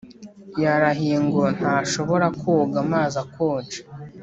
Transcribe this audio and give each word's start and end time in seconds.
yarahiye 0.63 1.17
ngo 1.25 1.43
ntashobora 1.57 2.25
koga 2.39 2.77
amazi 2.83 3.15
akonje 3.23 3.79